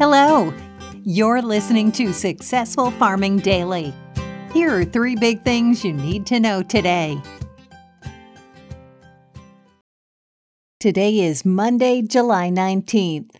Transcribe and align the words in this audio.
Hello, 0.00 0.50
you're 1.04 1.42
listening 1.42 1.92
to 1.92 2.14
Successful 2.14 2.90
Farming 2.92 3.36
Daily. 3.36 3.92
Here 4.50 4.74
are 4.74 4.82
three 4.82 5.14
big 5.14 5.42
things 5.42 5.84
you 5.84 5.92
need 5.92 6.24
to 6.24 6.40
know 6.40 6.62
today. 6.62 7.20
Today 10.78 11.20
is 11.20 11.44
Monday, 11.44 12.00
July 12.00 12.48
19th. 12.48 13.32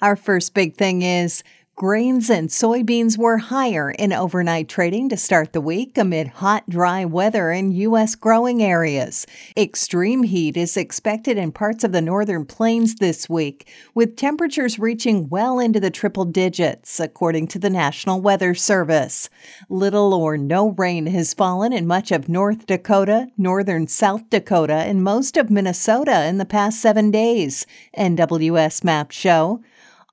Our 0.00 0.14
first 0.14 0.54
big 0.54 0.76
thing 0.76 1.02
is 1.02 1.42
Grains 1.76 2.30
and 2.30 2.48
soybeans 2.48 3.18
were 3.18 3.36
higher 3.36 3.90
in 3.90 4.10
overnight 4.10 4.66
trading 4.66 5.10
to 5.10 5.16
start 5.18 5.52
the 5.52 5.60
week 5.60 5.98
amid 5.98 6.26
hot, 6.26 6.66
dry 6.70 7.04
weather 7.04 7.52
in 7.52 7.70
U.S. 7.70 8.14
growing 8.14 8.62
areas. 8.62 9.26
Extreme 9.58 10.22
heat 10.22 10.56
is 10.56 10.78
expected 10.78 11.36
in 11.36 11.52
parts 11.52 11.84
of 11.84 11.92
the 11.92 12.00
northern 12.00 12.46
plains 12.46 12.94
this 12.94 13.28
week, 13.28 13.70
with 13.94 14.16
temperatures 14.16 14.78
reaching 14.78 15.28
well 15.28 15.58
into 15.58 15.78
the 15.78 15.90
triple 15.90 16.24
digits, 16.24 16.98
according 16.98 17.46
to 17.48 17.58
the 17.58 17.68
National 17.68 18.22
Weather 18.22 18.54
Service. 18.54 19.28
Little 19.68 20.14
or 20.14 20.38
no 20.38 20.70
rain 20.70 21.08
has 21.08 21.34
fallen 21.34 21.74
in 21.74 21.86
much 21.86 22.10
of 22.10 22.26
North 22.26 22.64
Dakota, 22.64 23.28
northern 23.36 23.86
South 23.86 24.30
Dakota, 24.30 24.72
and 24.72 25.04
most 25.04 25.36
of 25.36 25.50
Minnesota 25.50 26.24
in 26.24 26.38
the 26.38 26.46
past 26.46 26.80
seven 26.80 27.10
days, 27.10 27.66
NWS 27.98 28.82
maps 28.82 29.14
show. 29.14 29.60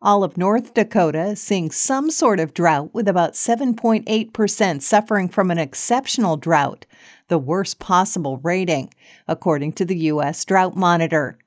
All 0.06 0.26
of 0.26 0.38
North 0.38 0.74
Dakota 0.74 1.34
seeing 1.34 1.72
some 1.72 2.12
sort 2.12 2.42
of 2.42 2.54
drought, 2.54 2.94
with 2.94 3.08
about 3.08 3.36
7.8% 3.36 4.82
suffering 4.82 5.30
from 5.30 5.50
an 5.50 5.58
exceptional 5.58 6.36
drought, 6.36 6.86
the 7.30 7.38
worst 7.38 7.80
possible 7.80 8.38
rating, 8.40 8.94
according 9.30 9.72
to 9.74 9.86
the 9.86 9.96
U.S. 9.96 10.44
Drought 10.44 10.76
Monitor. 10.76 11.38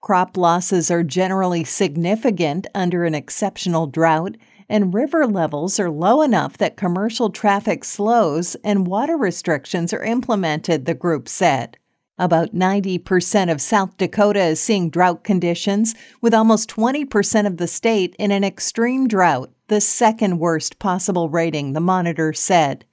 Crop 0.00 0.36
losses 0.36 0.92
are 0.92 1.02
generally 1.02 1.64
significant 1.64 2.68
under 2.72 3.04
an 3.04 3.16
exceptional 3.16 3.88
drought, 3.88 4.36
and 4.68 4.94
river 4.94 5.26
levels 5.26 5.80
are 5.80 5.90
low 5.90 6.22
enough 6.22 6.56
that 6.58 6.76
commercial 6.76 7.30
traffic 7.30 7.82
slows 7.82 8.54
and 8.62 8.86
water 8.86 9.16
restrictions 9.16 9.92
are 9.92 10.04
implemented, 10.04 10.84
the 10.84 10.94
group 10.94 11.28
said. 11.28 11.78
About 12.16 12.54
90% 12.54 13.50
of 13.50 13.60
South 13.60 13.96
Dakota 13.96 14.40
is 14.40 14.60
seeing 14.60 14.88
drought 14.88 15.24
conditions, 15.24 15.96
with 16.20 16.32
almost 16.32 16.70
20% 16.70 17.44
of 17.44 17.56
the 17.56 17.66
state 17.66 18.14
in 18.20 18.30
an 18.30 18.44
extreme 18.44 19.08
drought, 19.08 19.50
the 19.66 19.80
second 19.80 20.38
worst 20.38 20.78
possible 20.78 21.28
rating, 21.28 21.72
the 21.72 21.80
monitor 21.80 22.32
said. 22.32 22.84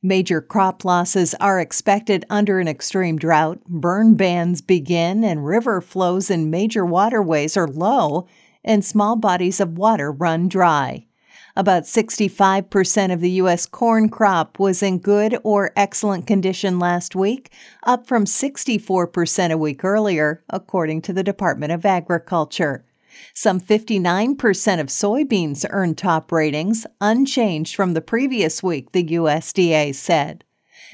Major 0.00 0.40
crop 0.40 0.84
losses 0.84 1.34
are 1.40 1.58
expected 1.58 2.24
under 2.30 2.60
an 2.60 2.68
extreme 2.68 3.18
drought, 3.18 3.58
burn 3.66 4.14
bans 4.14 4.62
begin, 4.62 5.24
and 5.24 5.44
river 5.44 5.80
flows 5.80 6.30
in 6.30 6.48
major 6.48 6.86
waterways 6.86 7.56
are 7.56 7.66
low, 7.66 8.28
and 8.62 8.84
small 8.84 9.16
bodies 9.16 9.58
of 9.58 9.76
water 9.76 10.12
run 10.12 10.48
dry. 10.48 11.07
About 11.58 11.82
65% 11.82 13.12
of 13.12 13.20
the 13.20 13.32
U.S. 13.32 13.66
corn 13.66 14.08
crop 14.10 14.60
was 14.60 14.80
in 14.80 15.00
good 15.00 15.40
or 15.42 15.72
excellent 15.74 16.24
condition 16.24 16.78
last 16.78 17.16
week, 17.16 17.50
up 17.82 18.06
from 18.06 18.26
64% 18.26 19.50
a 19.50 19.58
week 19.58 19.84
earlier, 19.84 20.44
according 20.48 21.02
to 21.02 21.12
the 21.12 21.24
Department 21.24 21.72
of 21.72 21.84
Agriculture. 21.84 22.84
Some 23.34 23.60
59% 23.60 24.38
of 24.78 24.86
soybeans 24.86 25.66
earned 25.68 25.98
top 25.98 26.30
ratings, 26.30 26.86
unchanged 27.00 27.74
from 27.74 27.94
the 27.94 28.00
previous 28.00 28.62
week, 28.62 28.92
the 28.92 29.02
USDA 29.02 29.96
said. 29.96 30.44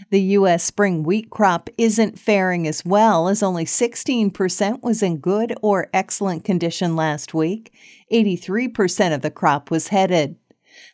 The 0.08 0.22
U.S. 0.22 0.64
spring 0.64 1.02
wheat 1.02 1.28
crop 1.28 1.68
isn't 1.76 2.18
faring 2.18 2.66
as 2.66 2.86
well, 2.86 3.28
as 3.28 3.42
only 3.42 3.66
16% 3.66 4.82
was 4.82 5.02
in 5.02 5.18
good 5.18 5.54
or 5.60 5.90
excellent 5.92 6.42
condition 6.42 6.96
last 6.96 7.34
week. 7.34 7.70
83% 8.10 9.14
of 9.14 9.20
the 9.20 9.30
crop 9.30 9.70
was 9.70 9.88
headed. 9.88 10.36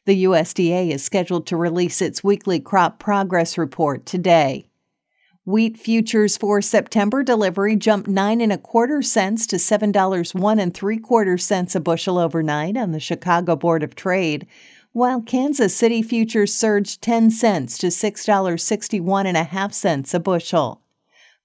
The 0.07 0.25
USDA 0.25 0.91
is 0.91 1.05
scheduled 1.05 1.47
to 1.49 1.57
release 1.57 2.03
its 2.03 2.25
weekly 2.25 2.61
crop 2.61 2.99
progress 2.99 3.59
report 3.59 4.07
today. 4.07 4.67
Wheat 5.45 5.79
futures 5.79 6.37
for 6.37 6.61
September 6.61 7.23
delivery 7.23 7.75
jumped 7.75 8.09
nine 8.09 8.41
and 8.41 8.53
a 8.53 8.59
quarter 8.59 9.03
cents 9.03 9.47
to 9.49 9.59
seven 9.59 9.91
dollars 9.91 10.35
one 10.35 10.59
and 10.59 10.73
three 10.73 10.99
quarter 10.99 11.39
cents 11.39 11.75
a 11.75 11.81
bushel 11.81 12.19
overnight 12.19 12.77
on 12.77 12.93
the 12.93 13.01
Chicago 13.01 13.57
Board 13.57 13.83
of 13.83 13.95
Trade, 13.95 14.47
while 14.93 15.23
Kansas 15.23 15.75
City 15.75 16.03
futures 16.03 16.55
surged 16.55 17.01
ten 17.01 17.31
cents 17.31 17.79
to 17.79 17.91
six 17.91 18.27
dollars 18.27 18.63
sixty 18.63 19.01
one 19.01 19.27
and 19.27 19.37
a 19.37 19.45
half 19.45 19.73
cents 19.73 20.13
a 20.13 20.21
bushel. 20.21 20.83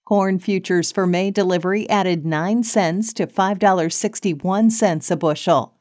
Corn 0.03 0.39
futures 0.39 0.91
for 0.91 1.07
May 1.07 1.31
delivery 1.31 1.89
added 1.89 2.25
nine 2.25 2.63
cents 2.63 3.13
to 3.13 3.25
five 3.25 3.59
dollars 3.59 3.95
sixty 3.95 4.33
one 4.33 4.69
cents 4.69 5.09
a 5.09 5.15
bushel. 5.15 5.74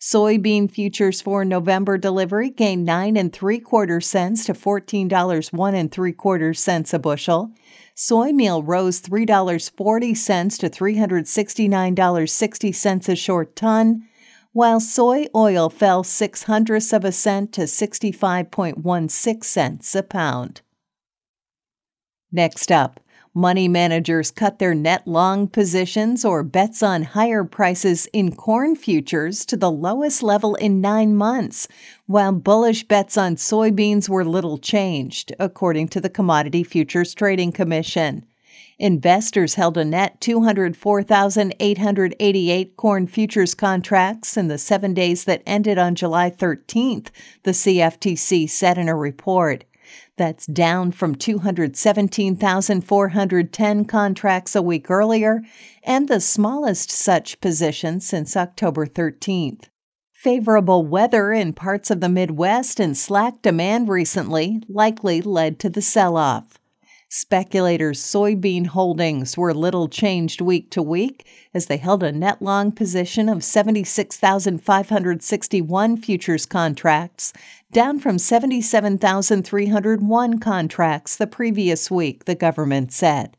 Soybean 0.00 0.70
futures 0.70 1.20
for 1.22 1.44
November 1.44 1.96
delivery 1.96 2.50
gained 2.50 2.84
nine 2.84 3.16
and 3.16 3.32
three 3.32 3.58
quarter 3.58 4.00
cents 4.00 4.44
to 4.44 4.54
fourteen 4.54 5.08
dollars 5.08 5.52
one 5.52 5.74
and 5.74 5.90
three 5.90 6.12
quarter 6.12 6.52
cents 6.52 6.92
a 6.92 6.98
bushel. 6.98 7.50
Soy 7.94 8.32
meal 8.32 8.62
rose 8.62 9.00
three 9.00 9.24
dollars 9.24 9.70
forty 9.70 10.14
cents 10.14 10.58
to 10.58 10.68
three 10.68 10.98
hundred 10.98 11.26
sixty 11.26 11.66
nine 11.66 11.94
dollars 11.94 12.32
sixty 12.32 12.72
cents 12.72 13.08
a 13.08 13.16
short 13.16 13.56
ton, 13.56 14.06
while 14.52 14.80
soy 14.80 15.26
oil 15.34 15.70
fell 15.70 16.04
six 16.04 16.42
hundredths 16.42 16.92
of 16.92 17.04
a 17.04 17.12
cent 17.12 17.52
to 17.54 17.66
sixty 17.66 18.12
five 18.12 18.50
point 18.50 18.78
one 18.78 19.08
six 19.08 19.48
cents 19.48 19.94
a 19.94 20.02
pound. 20.02 20.60
Next 22.30 22.70
up. 22.70 23.00
Money 23.36 23.68
managers 23.68 24.30
cut 24.30 24.58
their 24.58 24.74
net 24.74 25.06
long 25.06 25.46
positions 25.46 26.24
or 26.24 26.42
bets 26.42 26.82
on 26.82 27.02
higher 27.02 27.44
prices 27.44 28.08
in 28.14 28.34
corn 28.34 28.74
futures 28.74 29.44
to 29.44 29.58
the 29.58 29.70
lowest 29.70 30.22
level 30.22 30.54
in 30.54 30.80
nine 30.80 31.14
months, 31.14 31.68
while 32.06 32.32
bullish 32.32 32.84
bets 32.84 33.18
on 33.18 33.36
soybeans 33.36 34.08
were 34.08 34.24
little 34.24 34.56
changed, 34.56 35.34
according 35.38 35.86
to 35.86 36.00
the 36.00 36.08
Commodity 36.08 36.64
Futures 36.64 37.12
Trading 37.12 37.52
Commission. 37.52 38.24
Investors 38.78 39.56
held 39.56 39.76
a 39.76 39.84
net 39.84 40.18
204,888 40.22 42.76
corn 42.78 43.06
futures 43.06 43.54
contracts 43.54 44.38
in 44.38 44.48
the 44.48 44.56
seven 44.56 44.94
days 44.94 45.24
that 45.24 45.42
ended 45.44 45.76
on 45.76 45.94
July 45.94 46.30
13th, 46.30 47.08
the 47.42 47.50
CFTC 47.50 48.48
said 48.48 48.78
in 48.78 48.88
a 48.88 48.96
report. 48.96 49.64
That's 50.16 50.46
down 50.46 50.92
from 50.92 51.14
217,410 51.14 53.84
contracts 53.84 54.56
a 54.56 54.62
week 54.62 54.90
earlier 54.90 55.42
and 55.82 56.08
the 56.08 56.20
smallest 56.20 56.90
such 56.90 57.38
position 57.40 58.00
since 58.00 58.34
October 58.34 58.86
13th. 58.86 59.64
Favorable 60.14 60.86
weather 60.86 61.32
in 61.32 61.52
parts 61.52 61.90
of 61.90 62.00
the 62.00 62.08
Midwest 62.08 62.80
and 62.80 62.96
slack 62.96 63.42
demand 63.42 63.90
recently 63.90 64.62
likely 64.68 65.20
led 65.20 65.58
to 65.60 65.68
the 65.68 65.82
sell 65.82 66.16
off. 66.16 66.58
Speculators' 67.08 68.02
soybean 68.02 68.66
holdings 68.66 69.38
were 69.38 69.54
little 69.54 69.88
changed 69.88 70.40
week 70.40 70.72
to 70.72 70.82
week 70.82 71.24
as 71.54 71.66
they 71.66 71.76
held 71.76 72.02
a 72.02 72.10
net 72.10 72.42
long 72.42 72.72
position 72.72 73.28
of 73.28 73.44
76,561 73.44 75.96
futures 75.98 76.46
contracts, 76.46 77.32
down 77.70 78.00
from 78.00 78.18
77,301 78.18 80.40
contracts 80.40 81.16
the 81.16 81.28
previous 81.28 81.92
week, 81.92 82.24
the 82.24 82.34
government 82.34 82.92
said. 82.92 83.36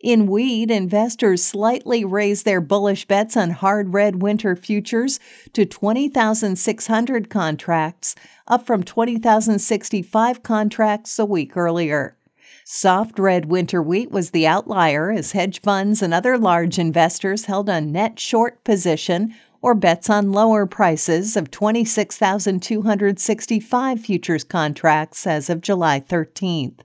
In 0.00 0.26
wheat, 0.26 0.68
investors 0.68 1.44
slightly 1.44 2.04
raised 2.04 2.44
their 2.44 2.60
bullish 2.60 3.06
bets 3.06 3.36
on 3.36 3.50
hard 3.50 3.94
red 3.94 4.22
winter 4.22 4.56
futures 4.56 5.20
to 5.52 5.64
20,600 5.64 7.30
contracts, 7.30 8.16
up 8.48 8.66
from 8.66 8.82
20,065 8.82 10.42
contracts 10.42 11.16
a 11.18 11.24
week 11.24 11.56
earlier. 11.56 12.17
Soft 12.64 13.18
red 13.18 13.46
winter 13.46 13.82
wheat 13.82 14.10
was 14.10 14.30
the 14.30 14.46
outlier 14.46 15.10
as 15.10 15.32
hedge 15.32 15.60
funds 15.60 16.02
and 16.02 16.12
other 16.12 16.36
large 16.36 16.78
investors 16.78 17.46
held 17.46 17.68
a 17.68 17.80
net 17.80 18.20
short 18.20 18.62
position 18.64 19.34
or 19.60 19.74
bets 19.74 20.08
on 20.08 20.32
lower 20.32 20.64
prices 20.66 21.36
of 21.36 21.50
26,265 21.50 24.00
futures 24.00 24.44
contracts 24.44 25.26
as 25.26 25.50
of 25.50 25.60
July 25.60 26.00
13th. 26.00 26.78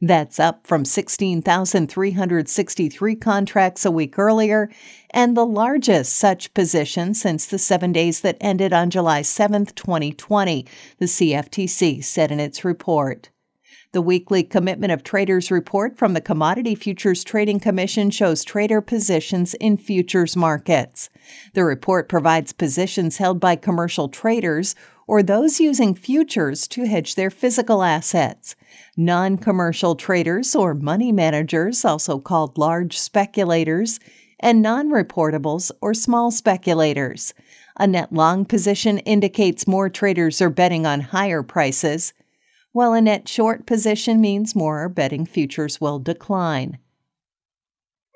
That's 0.00 0.38
up 0.38 0.64
from 0.66 0.84
16,363 0.84 3.16
contracts 3.16 3.84
a 3.86 3.90
week 3.90 4.18
earlier 4.18 4.70
and 5.10 5.36
the 5.36 5.46
largest 5.46 6.14
such 6.14 6.52
position 6.52 7.14
since 7.14 7.46
the 7.46 7.58
seven 7.58 7.92
days 7.92 8.20
that 8.20 8.36
ended 8.40 8.74
on 8.74 8.90
July 8.90 9.22
7, 9.22 9.66
2020, 9.66 10.66
the 10.98 11.06
CFTC 11.06 12.04
said 12.04 12.30
in 12.30 12.40
its 12.40 12.64
report. 12.64 13.30
The 13.94 14.02
weekly 14.02 14.42
Commitment 14.42 14.92
of 14.92 15.04
Traders 15.04 15.52
report 15.52 15.96
from 15.96 16.14
the 16.14 16.20
Commodity 16.20 16.74
Futures 16.74 17.22
Trading 17.22 17.60
Commission 17.60 18.10
shows 18.10 18.42
trader 18.42 18.80
positions 18.80 19.54
in 19.54 19.76
futures 19.76 20.34
markets. 20.34 21.10
The 21.52 21.62
report 21.62 22.08
provides 22.08 22.52
positions 22.52 23.18
held 23.18 23.38
by 23.38 23.54
commercial 23.54 24.08
traders 24.08 24.74
or 25.06 25.22
those 25.22 25.60
using 25.60 25.94
futures 25.94 26.66
to 26.66 26.88
hedge 26.88 27.14
their 27.14 27.30
physical 27.30 27.84
assets. 27.84 28.56
Non 28.96 29.38
commercial 29.38 29.94
traders 29.94 30.56
or 30.56 30.74
money 30.74 31.12
managers, 31.12 31.84
also 31.84 32.18
called 32.18 32.58
large 32.58 32.98
speculators, 32.98 34.00
and 34.40 34.60
non 34.60 34.90
reportables 34.90 35.70
or 35.80 35.94
small 35.94 36.32
speculators. 36.32 37.32
A 37.78 37.86
net 37.86 38.12
long 38.12 38.44
position 38.44 38.98
indicates 38.98 39.68
more 39.68 39.88
traders 39.88 40.42
are 40.42 40.50
betting 40.50 40.84
on 40.84 41.00
higher 41.00 41.44
prices, 41.44 42.12
while 42.74 42.92
a 42.92 43.00
net 43.00 43.28
short 43.28 43.66
position 43.66 44.20
means 44.20 44.56
more 44.56 44.88
betting 44.88 45.24
futures 45.24 45.80
will 45.80 46.00
decline. 46.00 46.76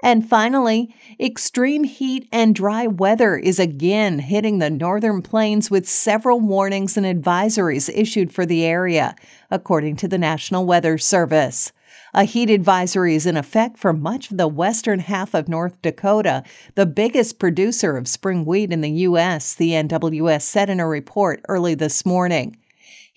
And 0.02 0.28
finally, 0.28 0.92
extreme 1.20 1.84
heat 1.84 2.28
and 2.32 2.56
dry 2.56 2.88
weather 2.88 3.36
is 3.36 3.60
again 3.60 4.18
hitting 4.18 4.58
the 4.58 4.68
northern 4.68 5.22
plains 5.22 5.70
with 5.70 5.88
several 5.88 6.40
warnings 6.40 6.96
and 6.96 7.06
advisories 7.06 7.88
issued 7.92 8.32
for 8.32 8.44
the 8.44 8.64
area, 8.64 9.14
according 9.48 9.94
to 9.96 10.08
the 10.08 10.18
National 10.18 10.66
Weather 10.66 10.98
Service. 10.98 11.72
A 12.12 12.24
heat 12.24 12.50
advisory 12.50 13.14
is 13.14 13.26
in 13.26 13.36
effect 13.36 13.78
for 13.78 13.92
much 13.92 14.32
of 14.32 14.38
the 14.38 14.48
western 14.48 14.98
half 14.98 15.34
of 15.34 15.48
North 15.48 15.80
Dakota, 15.82 16.42
the 16.74 16.86
biggest 16.86 17.38
producer 17.38 17.96
of 17.96 18.08
spring 18.08 18.44
wheat 18.44 18.72
in 18.72 18.80
the 18.80 18.90
U.S., 18.90 19.54
the 19.54 19.70
NWS 19.70 20.42
said 20.42 20.68
in 20.68 20.80
a 20.80 20.88
report 20.88 21.44
early 21.48 21.74
this 21.74 22.04
morning. 22.04 22.56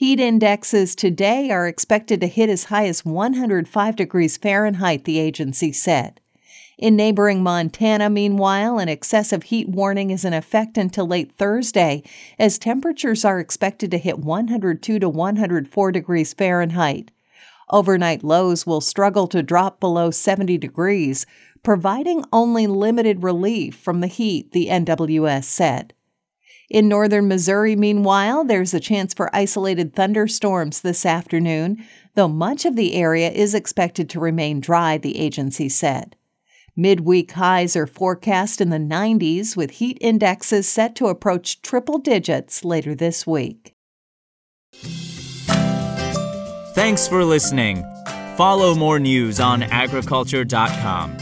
Heat 0.01 0.19
indexes 0.19 0.95
today 0.95 1.51
are 1.51 1.67
expected 1.67 2.21
to 2.21 2.27
hit 2.27 2.49
as 2.49 2.63
high 2.63 2.87
as 2.87 3.05
105 3.05 3.95
degrees 3.95 4.35
Fahrenheit, 4.35 5.03
the 5.03 5.19
agency 5.19 5.71
said. 5.71 6.19
In 6.79 6.95
neighboring 6.95 7.43
Montana, 7.43 8.09
meanwhile, 8.09 8.79
an 8.79 8.89
excessive 8.89 9.43
heat 9.43 9.69
warning 9.69 10.09
is 10.09 10.25
in 10.25 10.33
effect 10.33 10.75
until 10.75 11.05
late 11.05 11.31
Thursday, 11.31 12.01
as 12.39 12.57
temperatures 12.57 13.23
are 13.23 13.39
expected 13.39 13.91
to 13.91 13.99
hit 13.99 14.17
102 14.17 14.97
to 14.97 15.07
104 15.07 15.91
degrees 15.91 16.33
Fahrenheit. 16.33 17.11
Overnight 17.69 18.23
lows 18.23 18.65
will 18.65 18.81
struggle 18.81 19.27
to 19.27 19.43
drop 19.43 19.79
below 19.79 20.09
70 20.09 20.57
degrees, 20.57 21.27
providing 21.61 22.25
only 22.33 22.65
limited 22.65 23.21
relief 23.21 23.75
from 23.75 23.99
the 23.99 24.07
heat, 24.07 24.51
the 24.51 24.65
NWS 24.65 25.43
said. 25.43 25.93
In 26.71 26.87
northern 26.87 27.27
Missouri, 27.27 27.75
meanwhile, 27.75 28.45
there's 28.45 28.73
a 28.73 28.79
chance 28.79 29.13
for 29.13 29.29
isolated 29.35 29.93
thunderstorms 29.93 30.79
this 30.79 31.05
afternoon, 31.05 31.83
though 32.15 32.29
much 32.29 32.63
of 32.63 32.77
the 32.77 32.93
area 32.95 33.29
is 33.29 33.53
expected 33.53 34.09
to 34.09 34.21
remain 34.21 34.61
dry, 34.61 34.97
the 34.97 35.19
agency 35.19 35.67
said. 35.67 36.15
Midweek 36.73 37.33
highs 37.33 37.75
are 37.75 37.85
forecast 37.85 38.61
in 38.61 38.69
the 38.69 38.77
90s, 38.77 39.57
with 39.57 39.71
heat 39.71 39.97
indexes 39.99 40.65
set 40.65 40.95
to 40.95 41.07
approach 41.07 41.61
triple 41.61 41.97
digits 41.97 42.63
later 42.63 42.95
this 42.95 43.27
week. 43.27 43.75
Thanks 46.73 47.05
for 47.05 47.25
listening. 47.25 47.83
Follow 48.37 48.75
more 48.75 48.97
news 48.97 49.41
on 49.41 49.63
agriculture.com. 49.63 51.17